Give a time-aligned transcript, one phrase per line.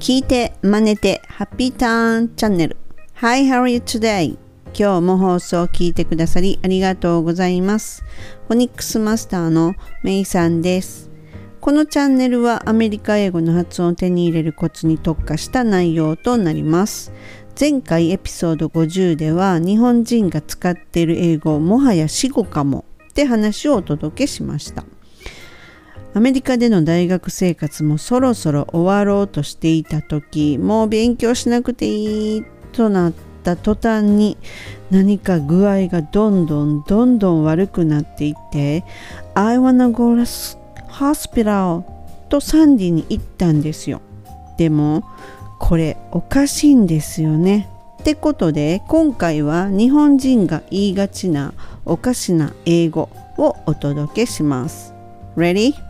[0.00, 2.78] 聞いて真似てハッピーターンチャンネル
[3.16, 4.38] Hi, how are you today?
[4.72, 8.02] 今日も放送を聞いてくださりありがとうございます。
[8.48, 11.10] フォニックスマスターのメイさんです。
[11.60, 17.12] このチャンネルはアメリカ英語の発音を手に入れるコツに特化した内容となります。
[17.60, 24.82] 前回エピソード50では日本人が使っている英語をもはや死語かもって話をお届けしました。
[26.12, 33.12] アメリカでの大学生活もそろそろ終わろうとしていた時もう勉強しなくていいとなっ
[33.44, 34.36] た途端に
[34.90, 38.84] 何か具合がどんどんどんどん悪くなっていって
[39.34, 41.84] I wanna go to hospital
[42.28, 44.00] とサンディに行ったんですよ。
[44.58, 45.04] でも
[45.60, 47.68] これおかしいんですよね。
[48.00, 51.52] ってことで今回は日本人が言いがちな
[51.84, 54.92] おかしな英語をお届けします。
[55.36, 55.89] Ready?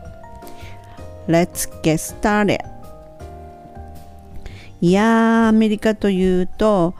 [1.30, 2.58] Let's get started
[4.80, 6.94] いやーアメリカというと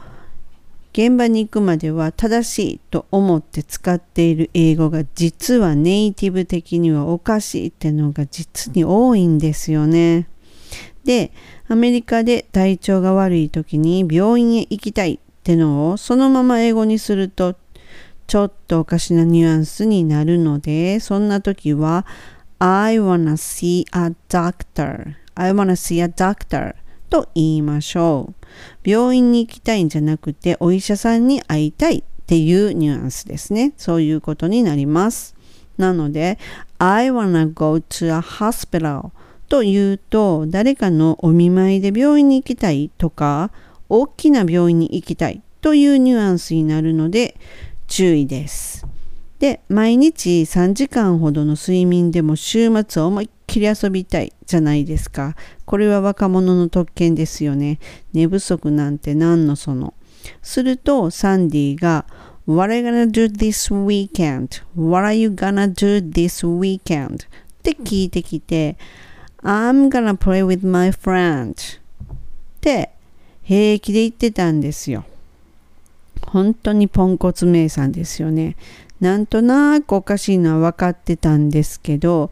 [0.93, 10.27] 現場に行くまでは正しいと思って使っている英語が実はネイティブ的にはおかしいってのが実に多いんですよね。
[11.05, 11.31] で、
[11.67, 17.55] アメリカで体調が悪い時に病院へ行きたいってのをそのまま英語にすると
[18.27, 22.05] ちょっとおかしなニュアンスになるのでそんな時は
[22.63, 25.15] I wanna see a doctor.
[25.33, 26.75] I wanna see a doctor.
[27.09, 28.35] と言いましょ
[28.85, 28.87] う。
[28.87, 33.73] 病院に行きたいんじゃなくて、お医者さんに会いたいっていうニュアンスですね。
[33.77, 35.35] そういうことになります。
[35.79, 36.37] なので、
[36.77, 39.09] I wanna go to a hospital
[39.49, 43.49] というと、誰かのお見舞いで病院に行きたいとか、
[43.89, 47.37] 大きな病院に行きたいというニュアンスになるので、
[47.87, 48.85] 注意です。
[49.41, 55.35] で毎日3時間ほどの睡眠でも週末思いっきり遊びたいじゃないですか。
[55.65, 57.79] これは若者の特権ですよね。
[58.13, 59.95] 寝不足なんて何のその。
[60.43, 62.05] するとサンディが
[62.45, 64.61] What are you gonna do this weekend?
[64.75, 67.15] What are you gonna do this weekend?
[67.15, 67.27] っ
[67.63, 68.77] て聞いてきて
[69.41, 71.53] I'm gonna play with my friend.
[71.53, 71.55] っ
[72.61, 72.91] て
[73.41, 75.03] 平気で言ってたんですよ。
[76.27, 78.55] 本当にポンコツ名さんですよね。
[79.01, 82.31] なんとなくおかしいのは分かってたんですけど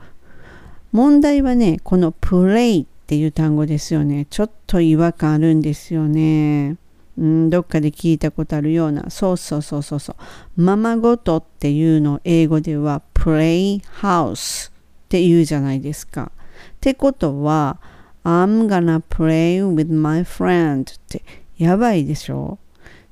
[0.92, 4.28] 問題はねこのプレイっていう単語ですよね。
[4.30, 6.78] ちょっと違和感あるんですよね。
[7.18, 9.10] うんどっかで聞いたことあるような。
[9.10, 10.16] そうそうそうそうそ
[10.58, 10.62] う。
[10.62, 14.72] ままごとっていうのを英語ではプレイハウス
[15.06, 16.32] って言うじゃないですか。
[16.32, 17.80] ってことは
[18.24, 21.24] I'm gonna play with my friend って
[21.58, 22.60] やばいでしょ？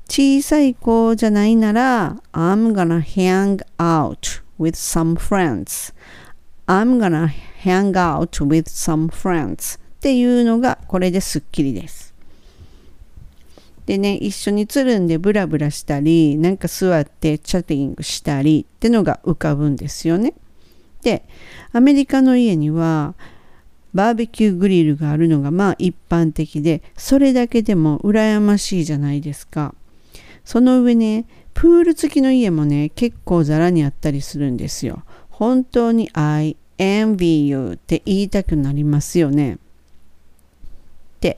[0.10, 5.94] 小さい子じゃないなら I'm gonna hang out with some friends
[6.66, 7.28] I'm gonna
[7.64, 12.14] hang out with some friends っていうのがこれですっきりです。
[13.86, 20.34] でね、一緒につるんでブラブラしたり、なんか座ってチャッティングしたりってのが浮かぶんですよね。
[21.04, 21.24] で、
[21.72, 23.16] アメリカの家には
[23.94, 29.74] バーベキューグリルがあるのがまあ一般的で、それだけでも羨ましいじゃないですか。
[30.48, 35.04] その上ね、プール付きの家もね、結構ザラにあったりするんですよ。
[35.30, 39.58] 本当に I envy you って言いたくなりますよね。
[41.20, 41.38] で、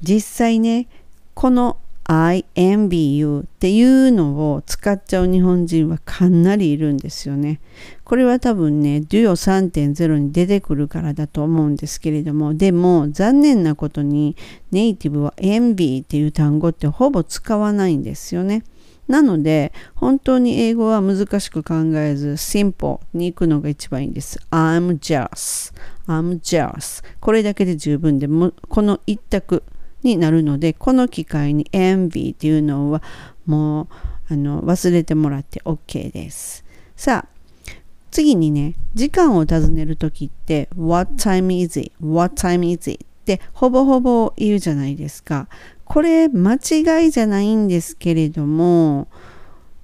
[0.00, 0.86] 実際ね、
[1.34, 1.78] この
[2.10, 7.60] I envy you っていうのを使っちゃう日本人はかなりいるんですよね。
[8.02, 14.36] これは多分ね、デュオ3.0に出てくるからだと思うんですけれども、でも残念なことに
[14.70, 18.64] ネイティブは envy っていう単語ってほぼ使わないんですよね。
[19.06, 24.40] なので、本当に英語は難しく考えず、simple に行くのが一番いいんです。
[24.50, 25.74] I'm jealous.
[26.06, 27.04] I'm jealous.
[27.20, 29.62] これだけで十分でも、この一択
[30.02, 33.02] になるのでこの機会に envy っていうのは
[33.46, 33.88] もう
[34.30, 36.64] あの忘れてもらって OK です
[36.96, 37.38] さあ
[38.10, 41.92] 次にね時間を尋ねる時って What time is it?
[42.00, 43.04] What time is it?
[43.04, 45.48] ってほぼほぼ言うじゃないですか
[45.84, 49.08] これ間違いじゃないんですけれども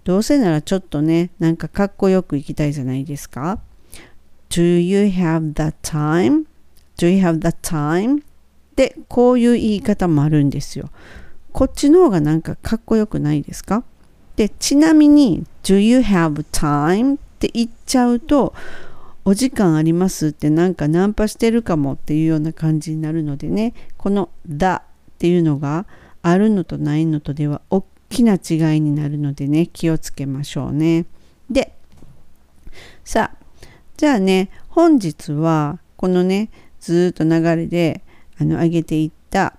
[0.04, 3.60] どうせならちょっとねなんかかっこよくいきたいじゃないですか
[4.50, 6.44] Do you have the time?
[6.96, 8.22] Do you have the time?
[8.76, 10.90] でこういう言い方もあるんですよ。
[11.52, 13.84] こっちの方がなんかかっこよくないですか？
[14.36, 18.52] でちなみに「Do you have time?」って言っちゃうと
[19.24, 24.82] 「お時間あります」ってなんかナンパしてるかもっていうような感じになるのでねこの「だ」
[25.14, 25.86] っていうのが
[26.22, 31.06] あるのとないのとでは大きな違いになるのでね気をつけましょうね。
[31.48, 31.72] で
[33.04, 33.66] さあ
[33.96, 36.50] じゃあね本日はこのね
[36.80, 38.02] ずっと流れで
[38.38, 39.56] あの上げていった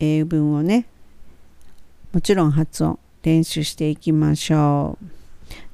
[0.00, 0.86] 英文をね
[2.12, 5.06] もちろん発音練習していきましょう。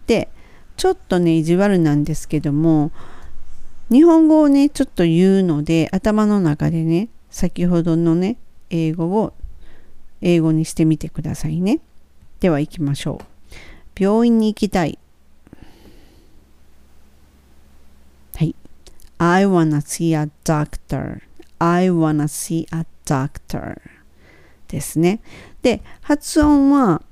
[0.06, 0.28] で
[0.76, 2.90] ちょっとね意地悪なんですけども
[3.90, 8.36] 日本語をねちょっと言うので頭の中でね先ほどのね
[8.70, 9.32] 英語を
[10.20, 11.80] 英語にしてみてくださいね。
[12.40, 14.02] では行きましょう。
[14.02, 14.98] 病院に行きたい。
[18.34, 18.54] はい。
[19.18, 21.22] I wanna see a doctor.
[21.62, 23.80] I wanna see a doctor
[24.66, 25.20] ですね。
[25.62, 27.02] で発音は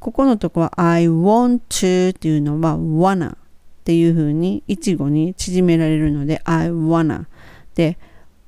[0.00, 3.36] ここのとこは I want to っていうのは wanna っ
[3.84, 7.26] ていう風に一語に縮められるので I wanna
[7.76, 7.98] で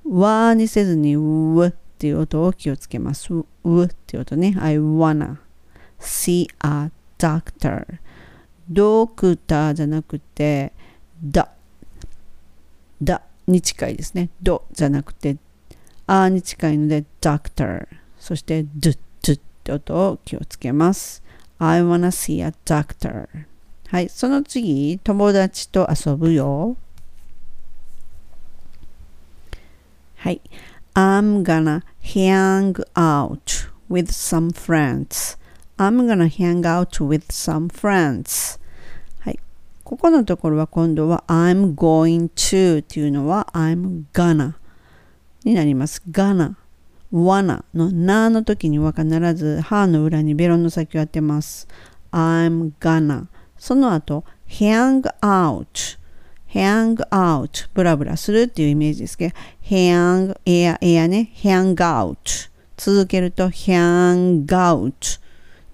[0.04, 3.32] わにせずにうっていう音を気をつけます。
[3.32, 3.44] う
[3.84, 4.56] っていう音ね。
[4.58, 5.36] I wanna
[6.00, 7.86] see a doctor
[8.68, 10.72] ドクターじゃなくて
[11.22, 11.50] だ
[13.00, 14.30] だに近いですね。
[14.42, 15.36] ドじゃなくて
[16.06, 17.86] あに近いので doctor
[18.18, 21.22] そしてドゥッドゥって音を気をつけます
[21.58, 23.28] I wanna see a doctor
[23.92, 26.78] はい、その次、友達と遊ぶよ。
[30.16, 30.40] はい。
[30.94, 35.36] I'm gonna hang out with some friends.
[35.76, 38.58] I'm gonna hang out with some friends.
[39.20, 39.38] はい。
[39.84, 44.54] ここのところは今度は I'm going to っていうのは I'm gonna
[45.44, 46.02] になります。
[46.10, 46.54] gonna
[47.12, 51.68] wanna のなの時には必ず歯の裏にベロの先を当てます。
[52.10, 53.26] I'm gonna
[53.58, 55.98] その後 hang out
[56.52, 61.30] hang out ブラブラするっていうイメージですけど hang エアエアね。
[61.36, 62.16] hang out
[62.76, 65.20] 続けると hang out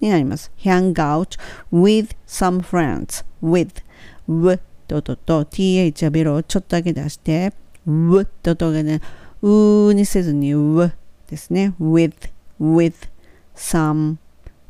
[0.01, 0.51] になります。
[0.57, 1.39] hang out
[1.71, 3.83] with some friends with
[4.27, 7.53] w って音と th はベロをちょっとだけ出して
[7.85, 9.01] w って音がね
[9.41, 10.91] うにせずに w
[11.29, 13.09] ですね with with
[13.55, 14.17] some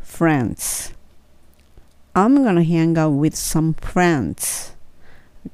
[0.04, 0.94] friends
[2.14, 4.76] I'm gonna hang out with some friends、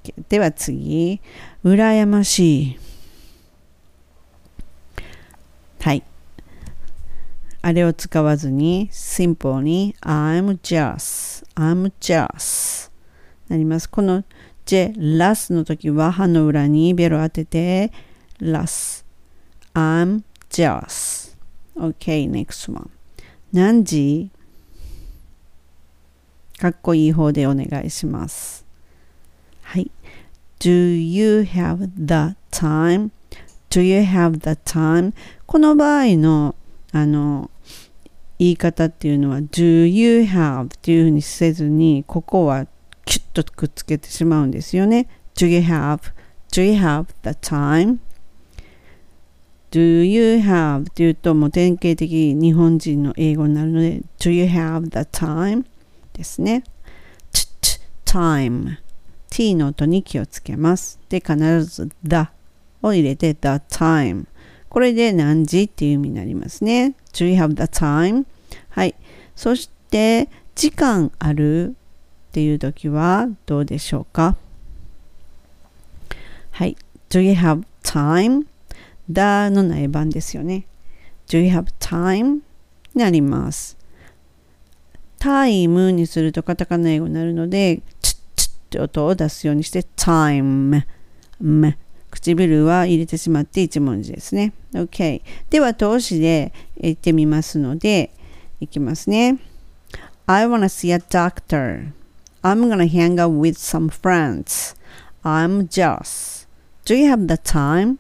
[0.03, 1.21] okay、では次
[1.63, 2.79] 羨ましい
[5.79, 6.03] はい
[7.61, 12.91] あれを使わずに simple に I'm jealous, I'm jealous
[13.47, 14.23] なりますこの
[14.65, 17.91] J ラスの時は歯の裏にベロ当てて
[18.39, 19.04] ラス
[19.75, 21.35] I'm jealous.
[21.77, 22.89] Okay, next one.
[23.51, 24.31] 何時
[26.57, 28.65] かっこいい方でお願いします。
[29.61, 29.91] はい。
[30.59, 35.13] Do you have the time?Do you have the time?
[35.45, 36.55] この場合の
[36.93, 37.51] あの
[38.39, 42.67] 言い方っていうのは Do you have っていうふうにせずにここは
[43.03, 45.09] キュッとくっつけてしまうんですよね。
[45.35, 47.97] Do you have?Do you have the time?
[49.75, 55.65] Do you have っていうともう典型的日本人の英語になるので Do you have the time?
[56.13, 56.63] ですね。
[57.33, 57.45] t,
[58.05, 58.77] time
[59.29, 60.97] t の音に気をつけます。
[61.09, 61.35] で、必
[61.65, 62.27] ず the
[62.83, 63.39] を入れて the
[63.69, 64.27] time
[64.69, 66.95] これで何時っていう意味になりますね。
[67.11, 68.23] Do you have the time?
[68.69, 68.95] はい。
[69.35, 71.73] そして時間あるっ
[72.31, 74.37] ていう時はどうでしょうか？
[76.51, 76.77] はい。
[77.09, 78.45] Do you have time?
[79.09, 80.65] だの内番ですよね。
[81.27, 82.23] Do you have time?
[82.33, 82.41] に
[82.93, 83.77] なります。
[85.19, 90.83] タイムにするとカタカナ英語になるので、チッチッって音を出すようにして、time。
[92.11, 94.53] 唇は入れてしまって一文字ですね。
[94.73, 95.21] OK。
[95.49, 98.11] では、動詞で言ってみますので、
[98.59, 99.37] いきますね。
[100.27, 101.91] I wanna see a doctor.
[102.41, 104.75] I'm gonna hang out with some friends.
[105.23, 106.47] I'm just.
[106.85, 107.97] Do you have the time?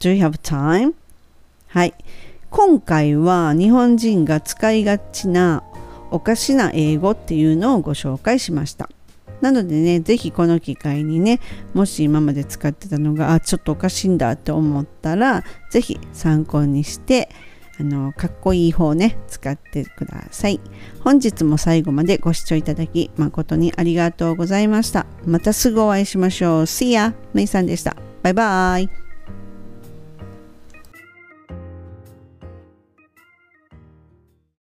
[0.00, 0.94] Do you have time?
[1.68, 1.94] はい。
[2.50, 5.62] 今回は日本人が使いがちな
[6.10, 8.88] おかしな英語っていうのをご紹介しました。
[9.40, 11.40] なのでね、ぜひこの機会にね、
[11.74, 17.28] もし今まで使ってたのが、あ、ちょっとおかしいんだって思ったら、ぜひ参考にして、
[17.78, 20.60] あの、かっこいい方ね、使ってください。
[21.00, 25.06] 本日も最後までご視聴いただき、誠にありがとうございました。
[25.26, 26.62] またすぐお会いしましょう。
[26.62, 27.12] See ya!
[27.34, 27.96] めいさんでした。
[28.22, 29.05] バイバイ。